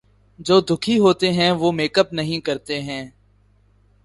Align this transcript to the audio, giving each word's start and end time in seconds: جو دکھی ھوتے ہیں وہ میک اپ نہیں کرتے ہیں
جو 0.39 0.59
دکھی 0.61 0.97
ھوتے 0.99 1.31
ہیں 1.31 1.51
وہ 1.51 1.71
میک 1.71 1.99
اپ 1.99 2.13
نہیں 2.13 2.39
کرتے 2.39 2.81
ہیں 2.81 3.03